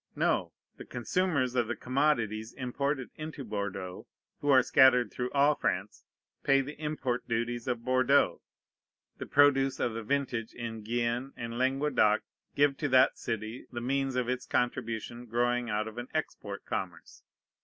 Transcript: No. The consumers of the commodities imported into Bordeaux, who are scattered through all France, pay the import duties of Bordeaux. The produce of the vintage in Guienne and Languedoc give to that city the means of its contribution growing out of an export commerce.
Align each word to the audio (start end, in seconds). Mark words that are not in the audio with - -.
No. 0.15 0.51
The 0.77 0.85
consumers 0.85 1.53
of 1.53 1.67
the 1.67 1.75
commodities 1.75 2.53
imported 2.53 3.11
into 3.17 3.43
Bordeaux, 3.43 4.07
who 4.39 4.49
are 4.49 4.63
scattered 4.63 5.11
through 5.11 5.29
all 5.31 5.53
France, 5.53 6.05
pay 6.41 6.61
the 6.61 6.73
import 6.81 7.27
duties 7.27 7.67
of 7.67 7.85
Bordeaux. 7.85 8.41
The 9.19 9.27
produce 9.27 9.79
of 9.79 9.93
the 9.93 10.01
vintage 10.01 10.55
in 10.55 10.81
Guienne 10.81 11.33
and 11.37 11.55
Languedoc 11.59 12.23
give 12.55 12.77
to 12.77 12.89
that 12.89 13.19
city 13.19 13.67
the 13.71 13.79
means 13.79 14.15
of 14.15 14.27
its 14.27 14.47
contribution 14.47 15.27
growing 15.27 15.69
out 15.69 15.87
of 15.87 15.99
an 15.99 16.07
export 16.15 16.65
commerce. 16.65 17.21